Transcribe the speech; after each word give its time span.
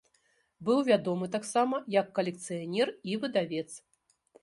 Быў 0.69 0.79
вядомы 0.87 1.29
таксама 1.35 1.83
як 1.99 2.11
калекцыянер 2.19 2.87
і 3.13 3.23
выдавец. 3.27 3.71